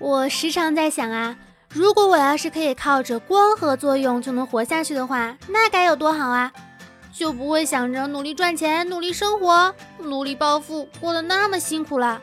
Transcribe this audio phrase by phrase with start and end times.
[0.00, 1.36] 我时常在想啊，
[1.68, 6.50] 如果我要是可以靠着光合作用就能活下去的话，那该有多好啊！
[7.12, 12.18] 就不会想着努力赚钱、努力生活、努力暴富，过得那么辛苦了。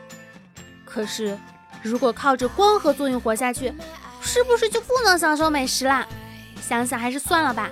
[0.84, 1.38] 可是，
[1.80, 3.72] 如果靠着光合作用活下去，
[4.20, 6.04] 是不是就不能享受美食啦？
[6.60, 7.70] 想想还是算了吧。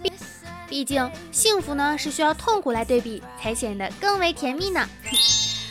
[0.00, 0.12] 毕
[0.68, 4.88] 毕竟，幸福呢是需要痛苦来对比，才显得更为甜蜜呢。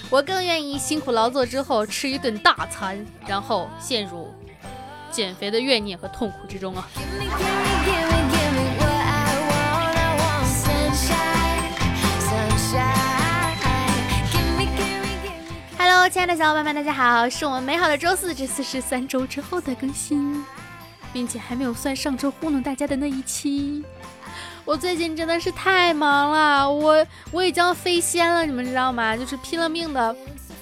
[0.09, 4.33] 我更愿意辛苦劳作之后吃一顿大餐，然后陷入
[5.11, 6.88] 减肥的怨念和痛苦之中啊。
[15.77, 17.29] Hello，亲爱的小伙伴们，大家好！
[17.29, 20.41] 是我们美好的周四，这次是三周之后的更新，
[21.12, 23.84] 并且还没有算上周糊弄大家的那一期。
[24.67, 29.16] 我最近真的是太忙了，我我已经飞仙了，你们知道吗？
[29.16, 30.13] 就是拼了命的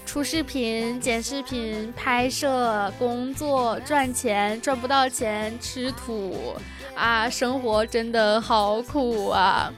[0.05, 6.55] 出视频、剪视频、拍摄、工作、赚钱，赚不到钱吃土
[6.95, 7.27] 啊！
[7.27, 9.73] 生活真的好苦啊！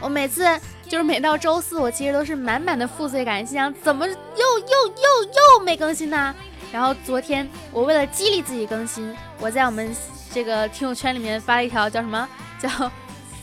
[0.00, 0.46] 我每次
[0.88, 5.24] 就是每到周四，我其实都是满满的负罪感，心想怎么又又又
[5.58, 6.32] 又没更新呢？
[6.72, 9.92] 然后昨天我为了激励自己更新，我在我们
[10.32, 12.28] 这个听友圈里面发了一条叫什么
[12.60, 12.70] 叫。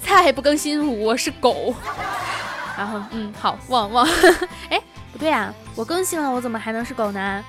[0.05, 1.73] 再不更新，我是狗。
[2.77, 4.07] 然后，嗯，好，旺旺。
[4.69, 4.79] 哎，
[5.11, 7.43] 不对啊，我更新了，我怎么还能是狗呢？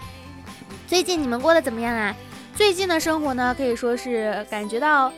[0.86, 2.14] 最近你们过得怎么样啊？
[2.54, 5.12] 最近的生活呢，可以说是感觉到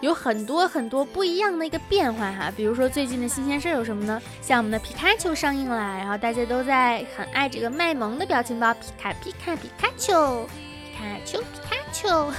[0.00, 2.52] 有很多很多不一样的一个变化哈。
[2.56, 4.20] 比如说最近的新鲜事儿有什么呢？
[4.40, 12.32] 像我们的皮卡丘上映了，然后大家都在很爱这个卖萌的表情包，皮卡皮卡皮卡丘，皮卡丘皮卡丘。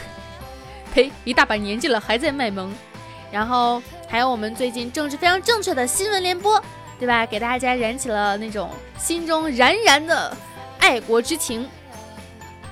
[0.94, 1.12] 呸！
[1.26, 2.74] 一大把年纪了还在卖萌。
[3.32, 6.62] 然后还有我们最近政治非常正确的新闻联播，
[7.00, 7.26] 对吧？
[7.26, 10.36] 给大家燃起了那种心中燃燃的
[10.80, 11.68] 爱国之情。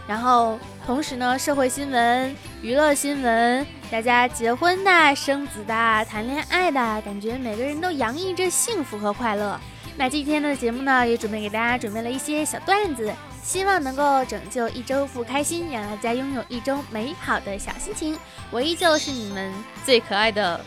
[0.07, 5.73] 然后同时呢，社会新闻、娱乐新闻，大家结婚的、生子的、
[6.05, 9.59] 谈恋爱的，感觉每个人都洋溢着幸福和快乐。
[9.97, 13.11] 那今天的节目呢，也准备给大家准备了一些小段子，
[13.45, 18.17] 希望能够拯救一周不开心，让大家拥有一周美好的小心情。
[18.49, 19.53] 我依旧是你们
[19.85, 20.59] 最可爱的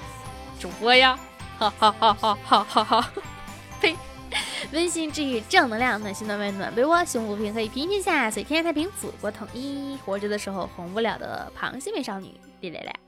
[0.61, 1.19] 主播呀，
[1.59, 3.13] 哈哈哈哈哈哈！
[3.83, 3.97] 呸！
[4.73, 9.99] 温馨治愈，正能量，暖心暖胃暖被窝，胸不平可以平天下，所以天下太平，祖国统一。
[10.07, 13.08] 活着的时候红不了的螃蟹美少女，来来来。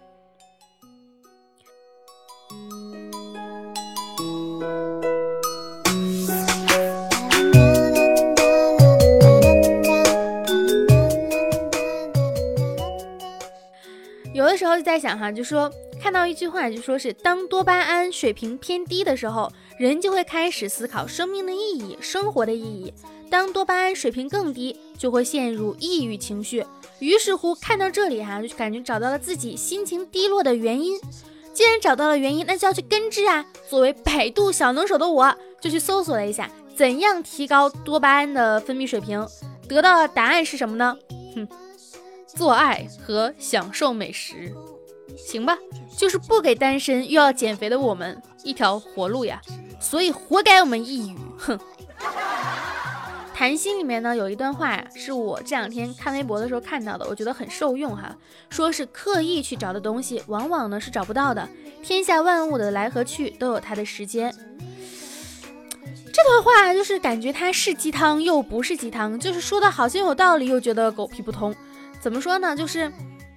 [14.81, 15.71] 就在想哈，就说
[16.03, 22.91] 看到一句话，就说是当多巴胺水平偏低的时候，人就会开始思考生命的意义、生活的意义；
[23.29, 26.65] 当多巴胺水平更低，就会陷入抑郁情绪。
[26.99, 30.99] 于是乎，看到这里哈，就感觉找到了自己心情低落的原因。
[31.53, 33.45] 既然找到了原因，那就要去根治啊。
[33.69, 39.29] 作为百度小能手的我，就去搜索了一下怎样提高多巴胺的分泌水平，
[39.69, 40.97] 得到的答案是什么呢？
[41.35, 41.47] 哼。
[42.35, 44.53] 做爱和享受美食，
[45.17, 45.59] 行吧，
[45.97, 49.41] 就是不给单身又要减肥的我们一条活路呀，
[49.81, 51.17] 所以活该我们抑郁。
[51.39, 51.59] 哼。
[53.35, 58.15] 谈心里面呢有一段话，是我这两天看微博的时候看到的，我觉得很受用哈。
[58.51, 61.49] 说是刻意去找的东西，往往呢是找不到的。
[61.83, 64.31] 天下万物的来和去都有它的时间。
[66.13, 71.55] 这段话就是感觉它是鸡汤又不是鸡汤，就是说的好像有道理，又觉得狗屁不通。
[72.01, 72.57] 怎么说呢？
[72.57, 72.91] 就是，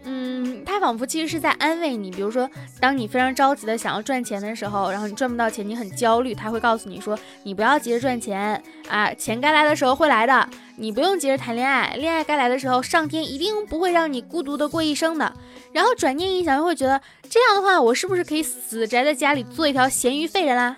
[0.06, 2.10] 嗯，他仿佛其实是在安慰你。
[2.10, 10.48] 比如说，当你非常着急的想要赚钱的时候，然后你赚不到钱，你很焦虑，他会告诉你说：“你不要急着赚钱啊，钱该来的时候会来的。
[10.78, 15.32] 你不用急着谈恋爱，恋爱该来的时候，上天一定不会让你孤独的过一生的。”
[15.74, 20.78] 然后转念一想，又会觉得这样的话，我是不是可以死宅在家里做一条咸鱼废人啦？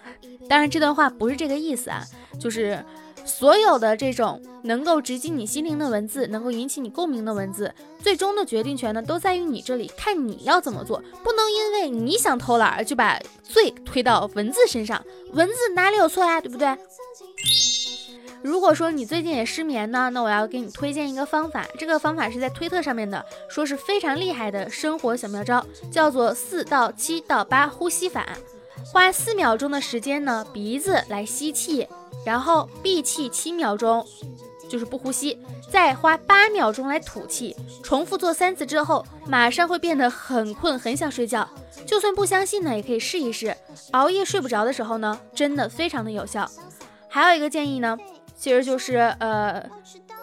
[0.50, 2.04] 当然，这段话不是这个意思啊，
[2.40, 2.84] 就是。
[3.26, 11.02] 所有的这种能够直击你心灵的文字，能够引起你共鸣的文字，最终的决定权呢，都在于你这里，看你要怎么做。
[11.24, 15.04] 不能因为你想偷懒儿就把罪推到文字身上，
[15.34, 16.78] 文字哪里有错呀，对不对？
[18.44, 28.38] 如果说你最近也失眠呢，那我要给你推荐一个方法，这个方法是在推特上面的，说是非常厉害的生活小妙招，叫做四到七到八呼吸法，
[28.86, 31.88] 花四秒钟的时间呢，鼻子来吸气。
[32.24, 34.06] 然后闭气七秒钟，
[34.70, 35.38] 就是不呼吸，
[35.72, 41.48] 再花八秒钟来吐气，重复做三次之后，马上会变得很困，很想睡觉。
[41.86, 43.56] 就算不相信呢，也可以试一试。
[43.92, 46.50] 熬夜睡不着的时候呢，真的非常的有效。
[47.08, 47.98] 还有一个建议呢，
[48.36, 49.64] 其实就是呃，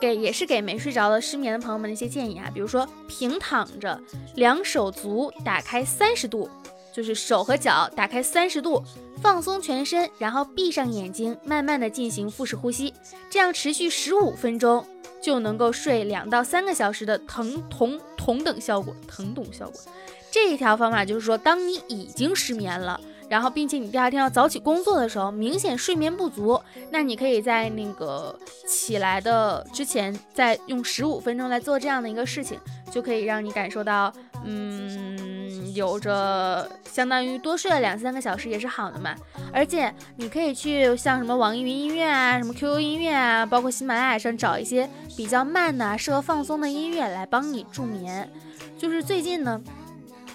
[0.00, 4.00] 给也是给没睡着的失眠的朋友们的一些建议啊，比如说平躺着，
[4.35, 6.50] 两手足打开三十度，
[6.93, 8.83] 就是手和脚打开三十度，
[9.23, 12.93] 放松全身，然后闭上眼睛，慢慢的进行腹式呼吸，
[13.31, 14.87] 这样持续十五分钟
[15.21, 19.81] 就能够睡两到三个小时的疼同同等效果，疼痛效果。
[20.31, 23.00] 这一条方法就是说，当你已经失眠了。
[23.32, 34.12] 然后，并且你第二天要早起工作的时候，明显睡眠不足，那你可以在那个起来的之前，再用十五分钟来做这样的一个事情，就可以让你感受到，
[34.44, 39.14] 嗯，有着相当于多睡了两三个小时也是好的嘛。
[39.50, 44.87] 而且你可以去像什么网易云音乐啊、什么 QQ 音乐啊，包括喜马拉雅上找一些
[45.17, 48.31] 比较慢的、适合放松的音乐来帮你助眠。
[48.76, 49.58] 就是最近呢。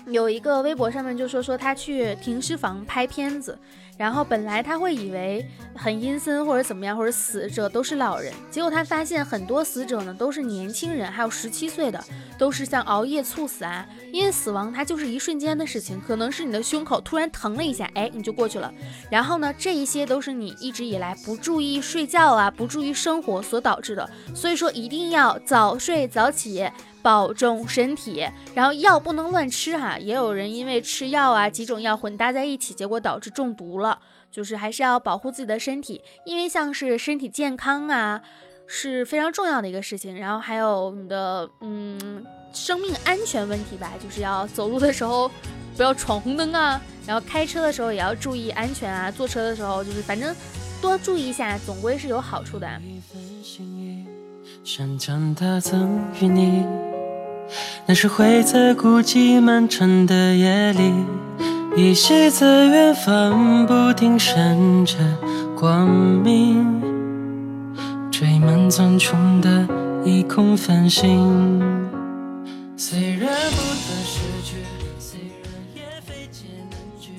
[0.07, 3.57] 有一个微博上面就说说他去停尸房拍片子，
[3.98, 5.45] 然后本来他会以为
[5.75, 12.01] 很阴森或者怎么样，或者死者都是老人，结果他发现很多死者呢都是年轻人，还有十七岁的，
[12.38, 18.74] 都是像熬夜猝死啊，因为死亡它就是一瞬间的事情，可能是你的胸口突然疼了一下，哎，你就过去了。
[19.09, 26.65] 然后呢，这一些都是你一直以来不注意睡觉啊，不注意生活所导致的，所以说一定要早睡早起。
[27.01, 29.97] 保重身体，然后药不能乱吃哈。
[29.97, 33.99] 也有人因为吃药啊，几种药混搭在一起，结果导致中毒了。
[34.29, 38.21] 就是还是要保护自己的身体，因为像是身体健康啊，
[38.67, 40.19] 是非常重要的一个事情。
[40.19, 42.23] 然后还有你的嗯
[42.53, 45.31] 生命安全问题吧，就是要走路的时候
[45.77, 49.09] 不要闯红灯啊，然后开车的时候也要注意安全啊。
[49.09, 50.35] 坐车的时候就是反正
[50.81, 52.69] 多注意一下，总归是有好处的。
[57.85, 60.94] 那是会在孤寂漫长的夜里，
[61.75, 64.95] 依稀在远方不停闪着
[65.55, 66.81] 光明，
[68.11, 69.67] 缀满苍穹的
[70.03, 71.61] 夜空繁星。
[72.75, 73.67] 虽然不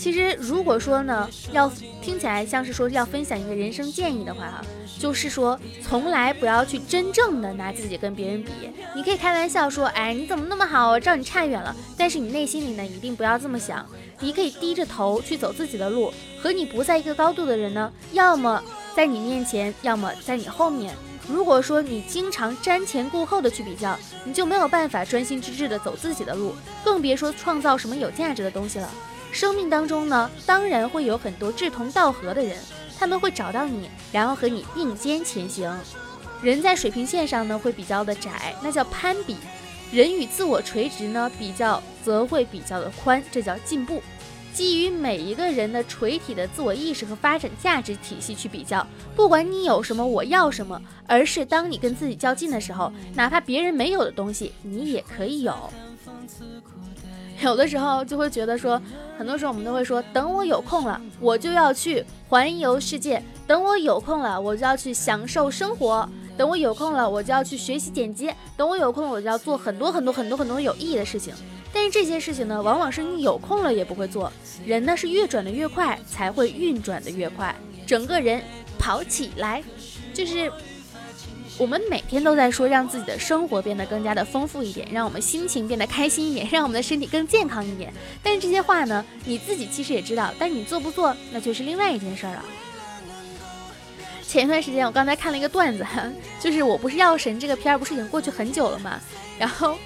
[0.09, 1.71] 其实，如果说呢，要
[2.01, 4.65] 听起来像是说要分享一个人生建议的话，哈。
[4.99, 8.51] 就是说，从来不要去真正的拿自己跟别人比。
[8.97, 10.89] 你可以开玩笑说，哎，你怎么那么好？
[10.89, 11.77] 我知道你差远了。
[11.95, 13.85] 但是你内心里呢，一定不要这么想。
[14.19, 16.11] 你可以低着头去走自己的路。
[16.41, 18.63] 和你不在一个高度的人呢，要么
[18.97, 20.95] 在你面前，要么在你后面。
[21.29, 23.95] 如果说你经常瞻前顾后的去比较，
[24.25, 28.89] 你就没有办法专心致志的走自己的路，更别说创造什么有价值的东西了。
[29.33, 32.57] 生命当中呢，当然会有很多志同道合的人。
[32.99, 35.73] 他们会找到你，然后和你并肩前行。
[36.43, 39.37] 人在水平线上呢，会比较的窄，那叫攀比；
[39.93, 44.03] 人与自我垂直呢，比较则会比较的宽，这叫进步。
[44.53, 48.85] 基于每一个人的垂体的自我意识和发展价值体系去比较，
[49.15, 55.73] 不管你有什么，我要什么，而是当你跟自己较劲的时候，哪怕别人没有的东西，你也可以有。
[57.41, 58.81] 有的时候就会觉得说，
[59.17, 66.05] 很多时候我们都会说，等我有空了，我就要去环游世界；等我有空了，我就要去享受生活；
[66.37, 71.33] 等我有空了，我就要去学习剪辑；等我有空，我就要做很多很多很多很多有意义的事情。
[71.73, 74.33] 但是这些事情呢，往往是你有空了也不会做。
[74.67, 77.55] 人呢是越转的越快，才会运转的越快，
[77.87, 78.43] 整个人
[78.79, 79.63] 跑起来，
[80.13, 80.51] 就是。
[81.59, 87.93] 我们每天都在说让自己的生活变得更加的丰富一点，让我们心情变得开心一点，让我们的身体更健康一点。
[88.23, 92.45] 但是这些话呢，你自己其实也知道，但你做不做，那就是另外一件事儿了。
[94.25, 95.85] 前一段时间我刚才看了一个段子，
[96.39, 99.01] 就是我不是药神这个片儿不是已经过去很久了吗？
[99.37, 99.77] 然后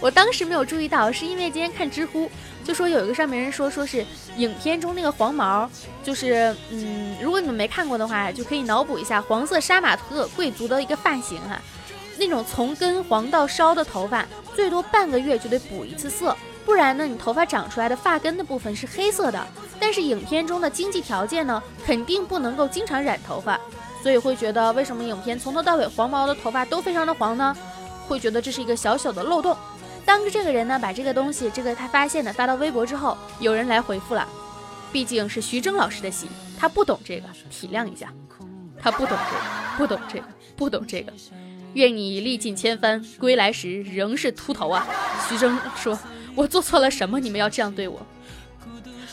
[0.00, 2.28] 我当时没有注意到，是因为今天看知乎。
[2.64, 4.04] 就说有一个上面人说，说是
[4.36, 5.68] 影片中那个黄毛，
[6.04, 11.60] 就是嗯，如果你们没看过的话，就可以脑补一下黄色杀马特贵族的一个发型哈，
[12.18, 19.44] 那种从根黄到梢的头发，最多半个月就得补一次色，不然呢，你头发长出来的发根的部分是黑色的。
[19.80, 23.58] 但是影片中的经济条件呢，肯定不能够经常染头发，
[24.02, 27.56] 所以会觉得为什么影片从头到尾黄毛的头发都非常的黄呢？
[28.06, 29.56] 会觉得这是一个小小的漏洞。
[30.10, 34.28] 当这个人呢把这个东西，这个他发现的发到微博之后，有人来回复了。
[34.90, 36.26] 毕竟是徐峥老师的戏，
[36.58, 38.12] 他不懂这个，体谅一下。
[38.82, 40.24] 他不懂这个，不懂这个，
[40.56, 41.12] 不懂这个。
[41.74, 44.84] 愿你历尽千帆，归来时仍是秃头啊！
[45.28, 45.96] 徐峥说
[46.34, 47.20] ：“我做错了什么？
[47.20, 48.04] 你们要这样对我？”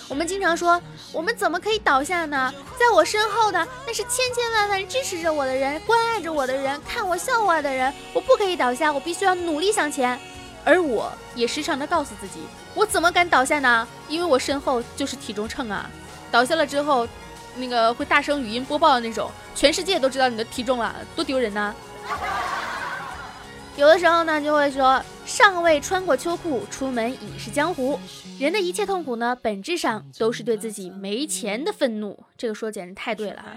[0.10, 0.82] 我们经常说，
[1.14, 2.52] 我们怎么可以倒下呢？
[2.80, 7.94] 在我身后的那是千千万万支持着我的人，关爱着我的人，看我笑话的人。
[8.14, 10.20] 我不可以倒下，我必须要努力向前。
[10.68, 12.42] 而我也时常的告诉自己，
[12.76, 13.88] 我怎么敢倒下呢？
[14.10, 15.90] 因为我身后就是体重秤啊！
[16.30, 17.08] 倒下了之后，
[17.56, 21.74] 那个会大声语音播报的那种，全世界都知道你的体重了，多丢人呐！
[23.78, 27.98] 有的时候呢，就会说尚未穿过秋裤，出门已是江湖。
[28.38, 32.20] 人的一切痛苦呢，本质上都是对自己没钱的愤怒。
[32.38, 33.56] 这个说简直太对了啊！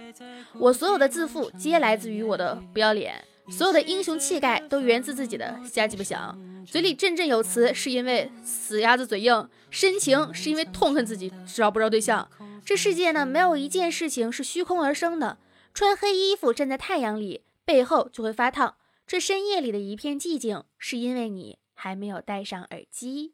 [0.61, 3.15] 我所有的自负，皆来自于我的不要脸；
[3.51, 6.39] 所有的英雄气概，都源自自己的瞎鸡巴想。
[6.67, 12.31] 嘴里振振有词，是因为死鸭子嘴硬；深情是因为痛恨自己找不着对象。
[12.65, 15.39] 这世界呢，没有一件事情是虚空而生的。
[15.75, 18.77] 穿黑衣服站在太阳里，背后就会发烫。
[19.07, 23.33] 这深夜里的一片寂静，是因为你还没有戴上耳机。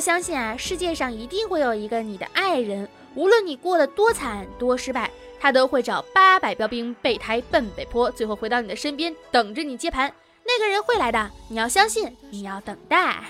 [0.00, 5.10] 相信啊，世界上一定会有一个你的爱人，无论你过得多惨多失败。
[5.42, 10.12] 他都会找八百标兵备胎奔北坡，最后回到你的身边，等着你接盘。
[10.44, 13.24] 那个人会来的，你要相信，你要等待。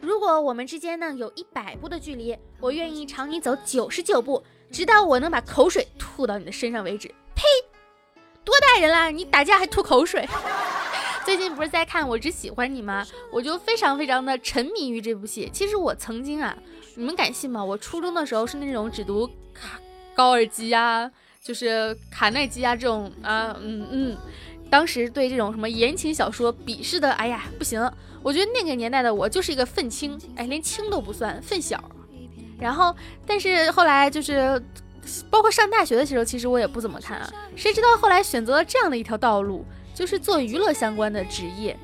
[0.00, 7.08] 如果我们之间呢有一百步的距离，我愿意朝你走九十九步，直到我能把口水吐到你的身上为止。
[7.34, 7.42] 呸！
[8.44, 10.28] 多大人了，你打架还吐口水？
[11.24, 13.04] 最近不是在看《我只喜欢你》吗？
[13.32, 15.50] 我就非常非常的沉迷于这部戏。
[15.52, 16.56] 其实我曾经啊。
[16.96, 17.64] 你们敢信吗？
[17.64, 19.80] 我初中的时候是那种只读卡
[20.14, 21.10] 高尔基呀，
[21.42, 24.16] 就是卡耐基啊这种啊，嗯嗯，
[24.70, 27.82] 当时对这种什么言情小说鄙视的，哎呀不行！
[28.22, 31.82] 我觉得那个年代的我就是一个愤青，哎，连青都不算，愤小。
[32.60, 32.94] 然后，
[33.26, 34.62] 但是后来就是，
[35.28, 37.28] 包括上大学的时候，其实我也不怎么看啊。
[37.56, 41.76] 谁知道后来选择了这样的一条道路，就是做娱乐相关的职业。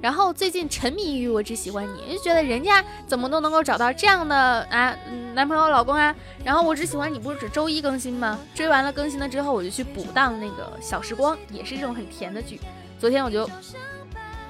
[0.00, 4.96] 然后最近沉迷于我只喜欢你，就觉得人家怎么都能够找到这样的啊
[5.34, 6.14] 男朋友老公啊。
[6.44, 8.38] 然后我只喜欢你不是只周一更新吗？
[8.54, 12.60] 追完了更新了之后，我就去补档那个小时光，也是这种很甜的剧。
[12.98, 13.48] 昨天我就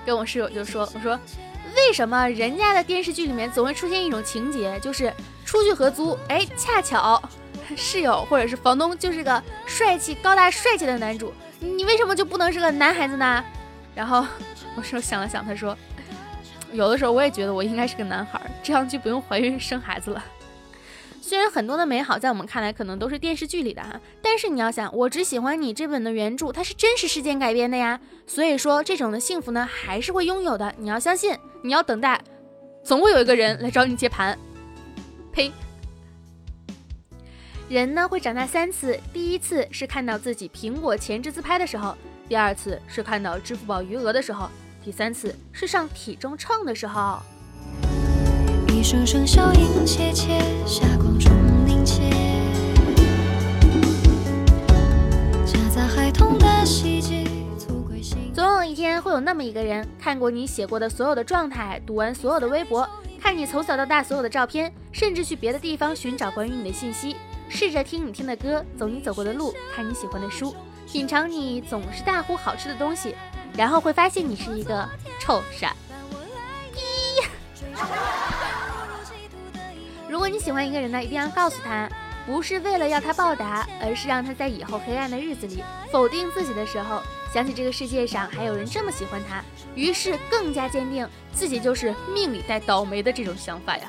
[0.05, 1.19] 跟我室友就说，我说
[1.75, 5.11] 为什么人家的电视剧里面总会出现一种情节，就是
[5.47, 7.23] 出去合租，哎，恰巧
[7.77, 13.45] 室友或者是房东就是个帅气高大帅气的男主，你为什么就不能是个男孩子呢？
[13.95, 14.25] 然后。
[14.77, 15.77] 我说想了想，他说，
[16.73, 20.25] 有的时候我也觉得我应该是个男孩，这样就不用怀孕生孩子了。
[21.21, 27.99] 虽然很多的美好在我们看来可能都是电视剧里的哈，但是你要想，我只喜欢你这本的原著，它是真实事件改编的呀。
[28.25, 30.73] 所以说，这种的幸福呢，还是会拥有的。
[30.79, 32.21] 你要相信，你要等待，
[32.85, 34.39] 总会有一个人来找你接盘。
[35.33, 35.51] 呸！
[37.69, 41.95] 人呢会长大三次，第一次是看到自己苹果前置自拍的时候，
[42.27, 44.49] 第二次是看到支付宝余额的时候。
[44.83, 47.19] 第三次是上体重秤的时候。
[48.73, 51.31] 一声声笑音切切，霞光中
[51.67, 52.09] 凝结，
[55.45, 57.27] 夹杂孩童的喜剧
[58.35, 62.89] 总有一天会有那么一个人，看过你写过的所有的状态，读完所有的微博，
[63.21, 67.17] 看你从小到大所有的照片，甚至去别的地方寻找关于你的信息，
[67.49, 70.55] 试着听你听的歌，走你走过的路，看你喜欢的书，
[70.87, 73.15] 品尝你总是大呼好吃的东西。
[73.57, 74.89] 然后会发现你是一个
[75.19, 75.75] 臭傻
[76.73, 76.81] 逼。
[80.09, 81.89] 如果你喜欢一个人呢，一定要告诉他，
[82.25, 87.03] 不是为了要他报答，而是让他在以后黑暗的日子里否定自己的时候，
[87.33, 89.43] 想起这个世界上还有人这么喜欢他，
[89.75, 93.89] 于是更加坚定自己就是命里带倒霉的这种想法呀。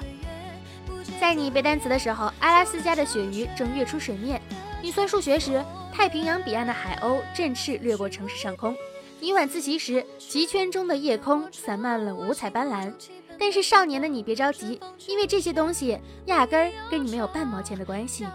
[1.19, 4.39] 在你背单词的时候，阿拉斯加的鳕鱼正跃出水面；
[4.81, 8.75] 你算数学时，太平洋彼岸的海鸥振翅掠过城市上空。
[9.19, 12.91] 你晚自习时，极圈中的夜空散漫了五彩斑斓。
[13.37, 18.25] 但是少年的你别着急，因为这些东西压根儿跟你没有半毛钱的关系。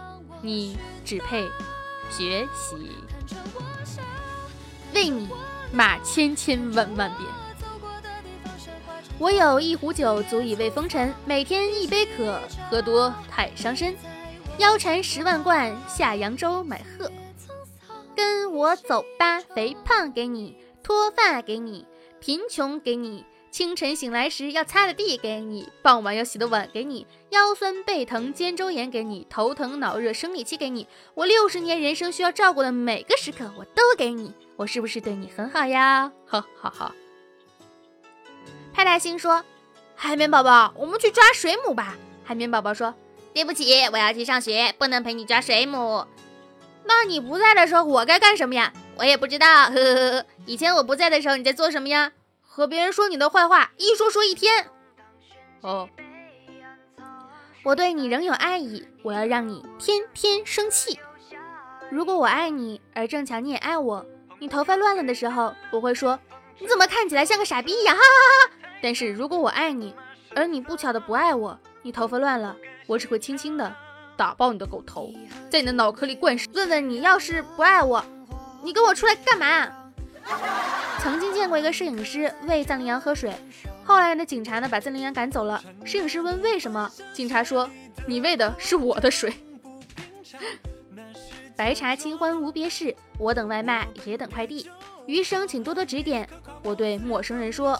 [0.41, 1.43] 你只配
[2.11, 2.91] 学习。
[4.93, 5.27] 为你
[5.71, 7.44] 骂千千万万遍。
[9.17, 11.13] 我有一壶酒，足以慰风尘。
[11.25, 12.37] 每天一杯可，
[12.69, 13.95] 喝多太伤身。
[14.57, 17.09] 腰缠十万贯，下扬州买鹤。
[18.13, 20.57] 跟我走吧，肥胖给你。
[20.83, 21.85] 脱发给你，
[22.19, 36.11] 贫穷给你，清晨醒来时要擦的地给你，傍晚要洗的碗给你，腰酸背疼肩周炎给你，头疼脑热生理期给你，我六十年人生需要照顾的每个时刻我都给你，我是不是对你很好呀？
[36.27, 36.93] 哈哈哈。
[38.75, 39.41] 派大星说
[39.95, 42.93] ：“海绵宝宝，我们去抓水母吧。”海绵宝宝说
[43.33, 46.05] ：“对不起，我要去上学，不能陪你抓水母。”
[46.83, 48.73] 那你不在的时候，我该干什么呀？
[48.97, 50.25] 我也不知道，呵呵呵。
[50.45, 52.11] 以前我不在的时候，你在做什么呀？
[52.41, 54.69] 和别人说你的坏话，一说说一天。
[55.61, 55.87] 哦，
[57.63, 60.99] 我对你仍有爱意，我要让你天天生气。
[61.89, 64.05] 如果我爱你，而正巧你也爱我，
[64.39, 66.19] 你头发乱了的时候，我会说
[66.59, 68.54] 你怎么看起来像个傻逼一样，哈哈哈哈。
[68.81, 69.93] 但是如果我爱你，
[70.35, 72.55] 而你不巧的不爱我，你头发乱了，
[72.87, 73.73] 我只会轻轻的
[74.15, 75.11] 打爆你的狗头，
[75.49, 76.47] 在你的脑壳里灌食。
[76.53, 78.03] 问问你要是不爱我，
[78.63, 79.71] 你跟我出来干嘛？
[80.99, 83.31] 曾经见过一个摄影师喂藏羚羊喝水，
[83.83, 85.63] 后来呢警察呢把藏羚羊赶走了。
[85.83, 87.69] 摄影师问为什么，警察说
[88.07, 89.33] 你喂的是我的水。
[91.55, 94.69] 白茶清欢无别事，我等外卖也等快递。
[95.05, 96.27] 余生请多多指点，
[96.63, 97.79] 我对陌生人说。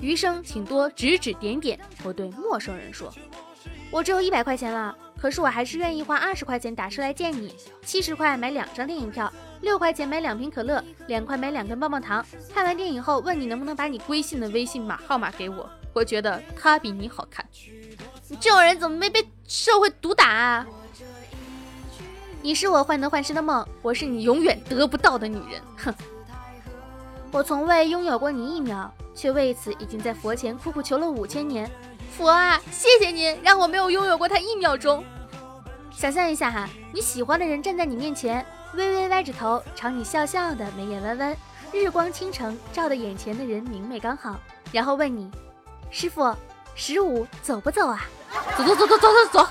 [0.00, 3.12] 余生请多指指点点，我对陌生人说。
[3.90, 7.54] 我只有一百块钱了，可是我还是愿意花二十块钱打车来见你，
[7.84, 9.30] 七十块买两张电影票，
[9.62, 12.24] 六块钱买两瓶可乐，两块买两根棒棒糖。
[12.54, 17.44] 看完电影后问你能不能把你微信的微信码号码给我，我觉得他比你好看。
[18.28, 20.66] 你这种人怎么没被社会毒打啊？
[22.40, 25.60] 你是我患得患失的梦，我是你永远得不到的女人。
[25.76, 25.94] 哼，
[27.32, 31.70] 我从未拥有过你一秒，却为此已经在佛前苦苦求了五千年。
[32.16, 35.04] 佛啊，谢谢您让我没有拥有过他一秒钟。
[35.90, 41.36] 想象一下哈，你喜欢的人站在你面前，微微歪着头朝你笑笑的，眉眼弯弯，
[41.72, 44.38] 日光倾城照得眼前的人明媚刚好，
[44.72, 45.30] 然后问你，
[45.90, 46.34] 师傅，
[46.74, 48.04] 十五走不走啊？
[48.56, 49.48] 走走走走走走走。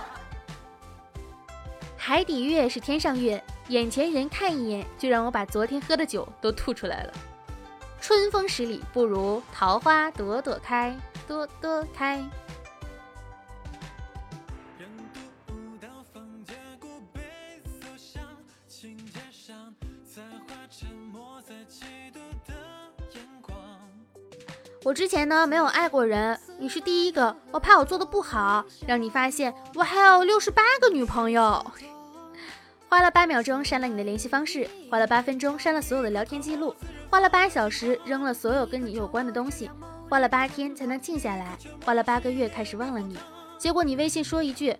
[1.97, 7.13] 海底月是天上月，眼前人看一眼就让我把昨天喝的酒都吐出来了。
[8.09, 10.97] 春风十里不如桃花朵朵开，
[11.27, 12.19] 朵朵开。
[24.83, 31.63] 我之前呢没有爱过人，你是第一个，我怕我做的不好，让你发现我还有六十八个女朋友。
[32.89, 36.75] 花了八秒钟删了你的联系方式，花了八分钟删了所有的聊天记录，
[37.09, 39.69] 花了八小时扔了所有跟你有关的东西，
[40.07, 43.17] 花了八天才能静下来，花了八个月开始忘了你。
[43.57, 44.75] 结果你微信说一句，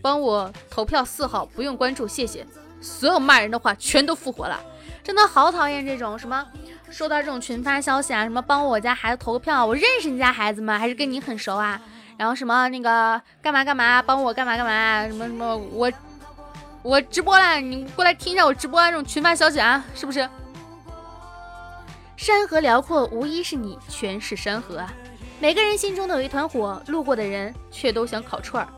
[0.00, 2.46] 帮我投票四号，不用关注，谢谢。
[2.80, 4.60] 所有骂人的话全都复活了，
[5.02, 6.46] 真的好讨厌这种什么
[6.90, 10.78] 收到这种群发消息啊，什么帮我家孩子投个票，我认识你家孩子吗？
[10.78, 11.80] 还是跟你很熟啊？
[12.16, 15.06] 然后什么那个干嘛干嘛，帮我干嘛干嘛？
[15.08, 15.90] 什么什么我。
[16.84, 20.28] 我直播了，你过来听一下我直播啊这种群发消息啊，是不是？
[22.22, 24.94] 山河辽阔，无一是你，全是山河啊！
[25.40, 28.72] 每个人心中都有一团火，路过的人却都想烤串儿。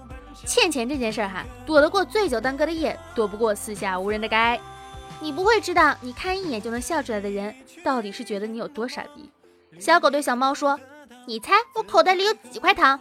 [0.47, 4.59] 欠钱这件事儿哈，躲得过醉酒当歌的夜，躲不过四下无人的街。
[5.21, 7.55] 你不会知道，你看一眼就能笑出来的人，
[7.85, 9.31] 到底是觉得你有多傻逼。
[9.79, 10.81] 小狗对小猫说
[11.29, 12.99] ：“你猜我口袋里有几块糖？”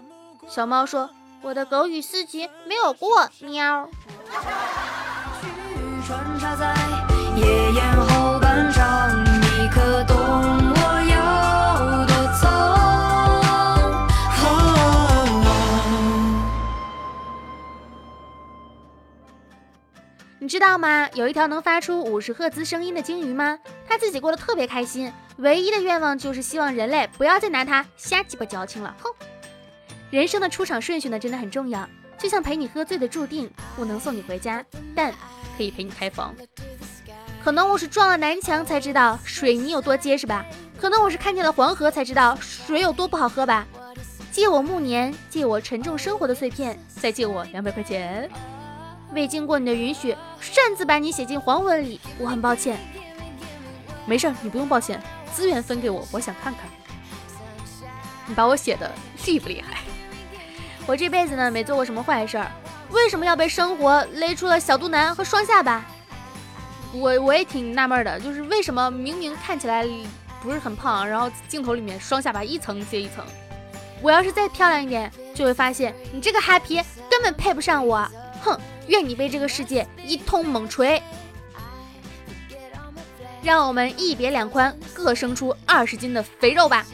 [0.49, 1.10] 小猫说
[1.41, 3.88] ：“我的狗语四级没有过。”喵。
[7.38, 9.23] 夜宴后半场，
[20.54, 21.10] 知道吗？
[21.16, 23.58] 有一条能发出五十赫兹声音的鲸鱼吗？
[23.89, 28.96] 它自己过得特别开心，唯一的愿望就是希望人类不要再拿它瞎鸡巴矫情了。
[29.02, 29.10] 哼！
[30.12, 31.89] 人生的出场顺序呢，真的很重要。
[32.20, 34.63] 就像陪你喝醉的注定不能送你回家，
[34.96, 35.12] 但。
[35.58, 36.36] 可以陪你开房，
[37.44, 40.46] 可能我是撞了南墙才知道水泥有多结实吧？
[40.80, 43.66] 可能我是看见了黄河才知道水有多不好喝吧？
[44.32, 48.30] 借我暮年，借我沉重生活的碎片，再借我两百块钱。
[49.13, 52.78] 未经过你的允许，擅自把你写进黄文里，我很抱歉。
[54.06, 55.02] 没事，你不用抱歉，
[55.34, 56.69] 资源分给我，我想看看
[58.26, 58.91] 你把我写的
[59.26, 59.80] 厉不厉害。
[60.86, 62.52] 我这辈子呢，没做过什么坏事儿。
[62.91, 65.86] 为什么要被生活勒出了小肚腩和双下巴？
[66.91, 69.88] 我我也挺纳闷的，就是为什么明明看起来
[70.41, 73.23] 不是很胖，然后镜头里面双下巴一层接一层。
[74.02, 78.06] 我要是再漂亮一点，就会发现你这个哈皮根本配不上我。
[78.41, 81.02] 哼，愿你被这个世界一通猛锤。
[83.41, 86.86] 让我们一别两宽，各生出二十斤的肥肉吧。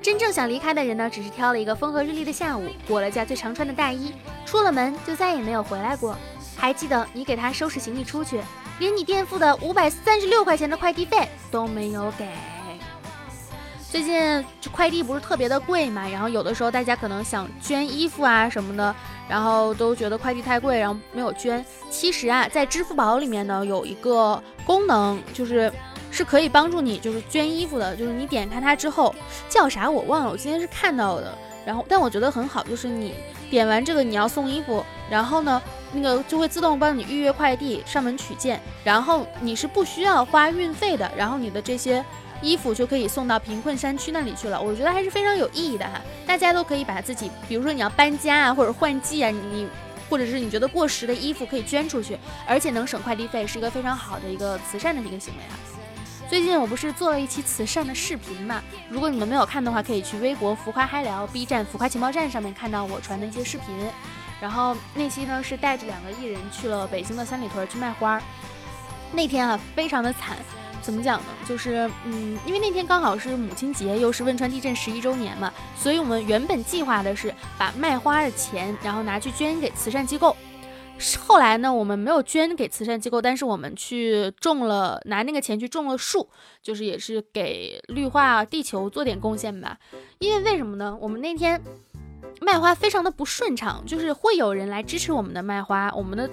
[0.00, 4.14] 真正想离开的人呢，只是挑了一个风和日丽的下午，裹了件最常穿的大衣，
[4.46, 6.16] 出了门就再也没有回来过。
[6.56, 8.40] 还记得你给他收拾行李出去，
[8.78, 12.26] 连你垫付的五百三十六块钱的快递费都没有给。
[13.90, 18.94] 最近这快递不是特别的贵嘛，然后有的时候大家可能想捐衣服啊什么的，
[19.28, 21.64] 然后都觉得快递太贵，然后没有捐。
[21.90, 25.72] 其实啊，在支付宝里面呢有一个功能，就是。
[26.12, 29.14] 是可以帮助你，就是捐衣服的，就是你点开它之后
[29.48, 33.14] 叫啥我忘了，我今天是看到的，然后但我觉得很好，就是你
[33.48, 42.04] 点完这个你要送衣服，然后呢那个就会自动帮你预约快递上门取件，然后你是不需要花运费的，然后你的这些
[42.42, 44.60] 衣服就可以送到贫困山区那里去了。
[44.60, 49.68] 我觉得还是非常有意义的哈，大家都可以把自己，比如说你要搬家啊，或者换季啊，你
[50.08, 55.54] 或者是你觉得过时的衣服可以捐出去，而且能省快递费，是一个非常好的一个慈善的一个行为啊。
[56.28, 58.62] 最近我不是做了一期慈善的视频嘛？
[58.88, 63.66] 如果你们没有看的话，可以去微博浮夸嗨聊、B 站浮夸情报站上面看到我传的一些视频。
[64.40, 68.22] 然后那期呢是带着两个艺人去了北京的三里屯去卖花，
[69.12, 70.36] 那天啊非常的惨，
[70.82, 71.26] 怎么讲呢？
[71.46, 80.36] 就是嗯，因为那天刚好是母亲节，又是汶川地震十一周年嘛，所以我们原本计划的是把卖花的钱，然后拿去捐给慈善机构。
[81.18, 86.28] 后来呢，我们没有捐给慈善机构，但是我们去种了，拿那个钱去种了树，
[86.62, 89.78] 就是也是给绿化地球做点贡献吧。
[90.18, 90.96] 因为为什么呢？
[91.00, 91.60] 我们那天。
[92.42, 95.90] 卖花非常的不顺畅，就是会有人来支持我们的卖花。
[95.94, 96.30] 我们的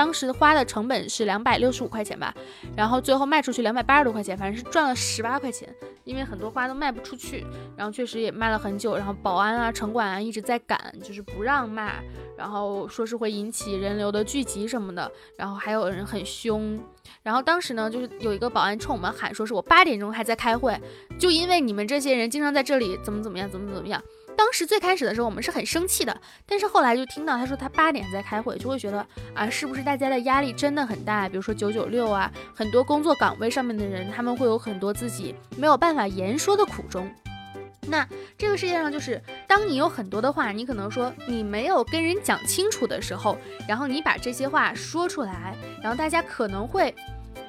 [0.00, 2.34] 当时花的成本是两百六十五块钱吧，
[2.74, 5.68] 然后最后卖出去两百八十多块钱，反正是赚了十八块钱。
[6.04, 8.96] 因为很多花都卖不出去，然后确实也卖了很久。
[8.96, 12.02] 然后保安啊、城管啊一直在赶，就是不让卖，
[12.34, 15.12] 然后说是会引起人流的聚集什么的。
[15.36, 16.80] 然后还有人很凶，
[17.22, 20.80] 然后当时呢，就是有一个保安冲我们喊，说是我八点钟还在开会，
[21.18, 24.02] 就因为你们这些人经常在这里怎么怎么样，怎么怎么样。
[24.40, 31.28] 当时最开始的时候，我们是很生气的，但是后来就听到他说他八点在开会，就会觉得啊，是不是大家的压力真的很大？
[31.28, 37.06] 比如说九九六啊，很多工作岗位上面的人，他们会有很多自己没有办法言说的苦衷。
[37.86, 43.36] 那这个世界上就是，当你有很多的话，你可能说你没有跟人讲清楚的时候，
[43.68, 46.94] 然后你把这些话说出来，然后大家可能会，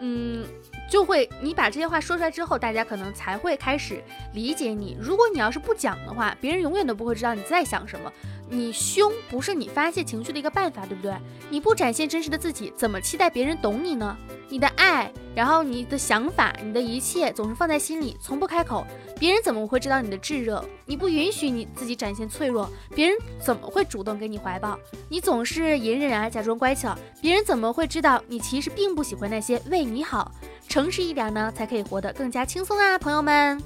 [0.02, 0.46] 嗯。
[0.92, 4.98] 就会，你把这些话说出来之后，大家可能才会开始理解你。
[5.00, 8.12] 如果你要是不讲的话，别人永远都不会知道你在想什么。
[8.50, 11.16] 你凶不是你发泄情绪的一个办法，对不对？
[11.50, 14.18] 你不展现真实的自己，怎么期待别人懂你呢？
[14.50, 18.86] 你的爱，然后你的想法，你的一切总是放在心里，从不开口，
[19.18, 20.62] 别人怎么会知道你的炙热？
[20.86, 24.78] 你不允许你自己展现脆弱，别人怎么会主动给你怀抱？
[25.08, 30.30] 你总是隐忍啊，假装乖巧，别人怎么会知道你其实并不喜欢那些为你好？
[30.72, 33.62] 诚实一点呢，才可以活得更加轻松啊，朋友们。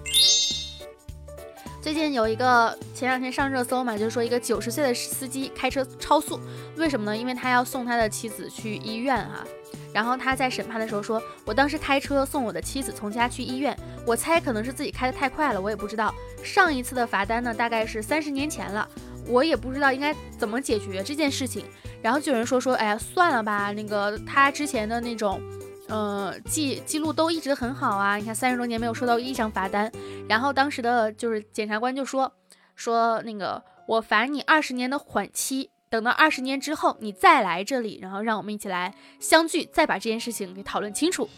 [1.79, 6.39] 最近有一个前两天上热搜嘛，就是说一个九十岁的司机开车超速，
[6.77, 7.15] 为什么呢？
[7.15, 9.45] 因为他要送他的妻子去医院哈。
[9.93, 16.11] 然后他在审判的时候说，我当时开车送我的妻子从家去医院，我猜可能是自己开的太快了，我也不知道。
[16.43, 18.89] 上一次的罚单呢，大概是三十年前了，
[19.27, 21.65] 我也不知道应该怎么解决这件事情。
[22.01, 25.39] 然后就有人说说，哎呀，算了吧，那个他之前的那种。
[25.87, 29.91] 呃，记记录都一直很好啊，你看三十多年没有收到一张罚单，
[30.27, 32.31] 然后当时的就是检察官就说
[32.75, 41.29] 说那个我罚你二十年的缓期，等到二十年之后你再来这里，然后让我们一起来相聚，再把这件事情给讨论清楚。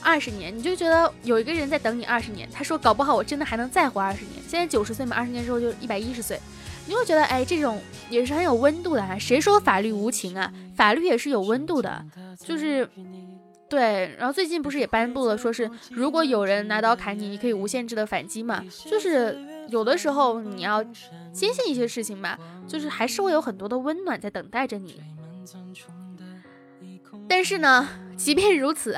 [0.00, 6.40] 二十年，你就觉得有一个人在等你二十年，他说搞不好我真的还能再活二十年，现在九十岁嘛，二十年之后就一百一十岁，
[6.86, 9.18] 你会觉得哎，这种也是很有温度的啊。
[9.18, 10.52] 谁说法律无情啊？
[10.76, 12.06] 法律也是有温度的，
[12.38, 12.88] 就是。
[13.68, 18.64] 对，然后最近不是也颁布了，说是如果有人拿刀砍你，你可以无限制的反击嘛。
[18.84, 19.36] 就是
[19.68, 20.84] 有的时候你要
[21.32, 25.02] 坚信一些事情吧，就是还是会有很多的温暖在等待着你。
[27.28, 28.96] 但是呢，即便如此。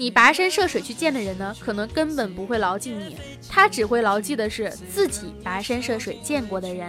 [0.00, 3.18] 你跋山涉水去见的人呢，可能根本不会牢记你，
[3.50, 6.88] 他只会牢记的是自己跋山涉水见过的人。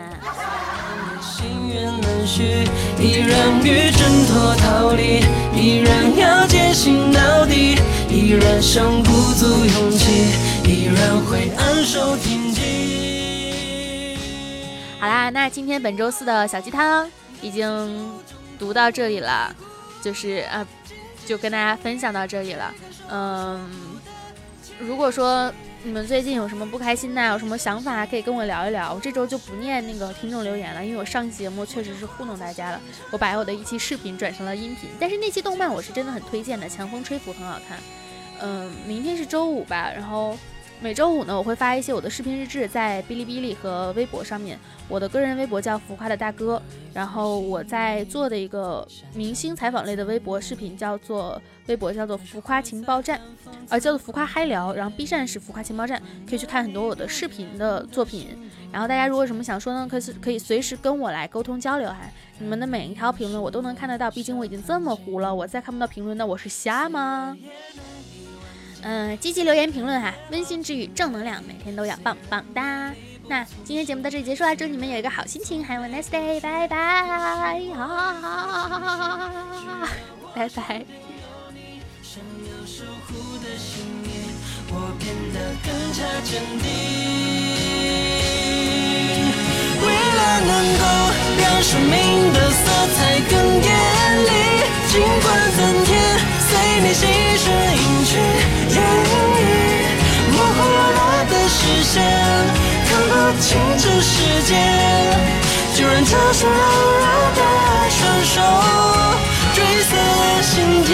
[14.97, 18.09] 好啦，那今天本周四的小鸡汤已经
[18.57, 19.53] 读到这里了，
[20.01, 20.65] 就是啊。
[21.31, 22.73] 就跟大家分享到这里了，
[23.09, 23.71] 嗯，
[24.77, 25.49] 如果说
[25.81, 28.93] 你们最近有什么不开心的，有什么想法，可以跟我聊一聊。
[28.93, 34.89] 我这周就不念那个听众留言了，因为我上期节目确实是糊弄大家了，我把我的一期视频转成了音频。
[34.99, 37.79] 但是那期动漫我是真的很推荐的，《强风吹拂》很好看。
[38.41, 40.37] 嗯，明天是周五吧，然后。
[40.83, 44.59] 每周五呢，我会发一些我的视频日志在哔哩哔哩和微博上面。
[44.91, 46.61] 我的个人微博叫浮夸的大哥，
[46.93, 53.21] 然后我在做的一个明星采访类的微博视频叫做微博叫做浮夸情报站，
[53.69, 54.73] 呃，叫做浮夸嗨聊。
[54.73, 58.37] 然后 B 站是浮夸情报站，可以去看很多我的视频的作品。
[58.69, 62.01] 然后大家如果什么想说呢，可以可以随时跟我来沟通交流哈。
[62.39, 67.37] 你们的每一条评论我都能看得到，毕竟我已经这么糊了，我再看不到评论，那我是瞎吗？
[68.81, 72.93] 嗯，积极留言评论哈，温馨治愈，正能量，每天都要棒棒哒。
[73.31, 76.75] 那今天节目到这里结束了，祝你们有一个好心情，Have a nice day，拜拜，
[80.35, 80.83] 拜拜。
[89.81, 90.83] 为了能够
[91.39, 92.65] 让生命的色
[92.97, 93.71] 彩更艳
[94.25, 94.27] 丽，
[94.91, 95.23] 尽管
[95.55, 95.89] 增添
[96.49, 98.11] 随你心声隐去，
[100.33, 101.95] 模糊了的视线，
[103.11, 104.55] 不清这世界，
[105.75, 106.59] 就让这双柔
[106.97, 107.41] 软的
[107.91, 108.35] 双手
[109.53, 109.91] 追随
[110.41, 110.89] 心间，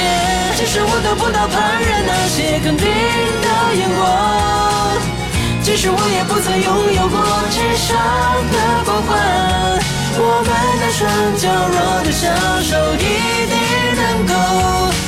[0.57, 4.01] 即使我得不到旁人那些肯定的眼光。
[5.61, 7.95] 即使我也不曾拥有过天上
[8.51, 9.09] 的光环，
[10.17, 10.49] 我们
[10.81, 11.05] 的双
[11.37, 13.05] 脚若能相守，一
[13.45, 13.53] 定
[13.93, 14.33] 能够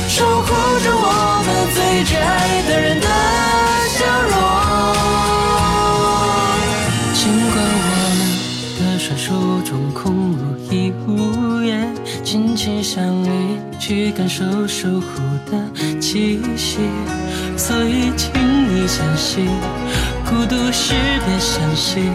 [0.07, 0.47] 守护
[0.83, 3.07] 着我们最挚爱的人的
[12.29, 15.07] 也紧紧相依，去感受守护
[15.49, 16.77] 的气息。
[17.57, 18.31] 所以，请
[18.69, 19.47] 你相信。
[20.25, 20.93] 孤独时
[21.25, 22.13] 别相信，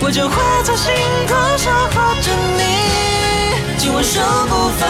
[0.00, 0.92] 我就会在星
[1.26, 2.60] 空守候着你，
[3.78, 4.86] 今晚手不放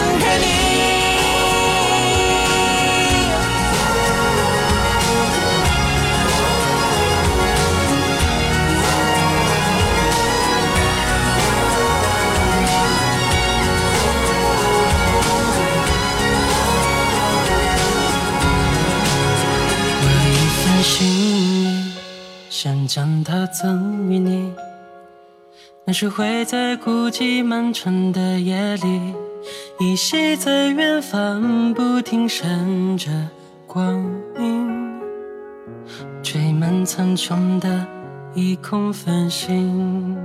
[22.96, 24.50] 想将它赠予你，
[25.84, 29.14] 那是会在孤寂漫长的夜里，
[29.78, 33.10] 依稀在远方不停闪着
[33.66, 34.02] 光
[34.38, 34.98] 影，
[36.22, 37.86] 缀满苍穹的
[38.34, 40.16] 夜空繁星。